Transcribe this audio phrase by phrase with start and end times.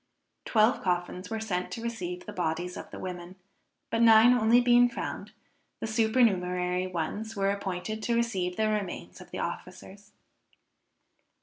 [0.45, 3.35] Twelve coffins were sent to receive the bodies of the women,
[3.91, 5.31] but nine only being found,
[5.79, 10.11] the supernumerary ones were appointed to receive the remains of the officers.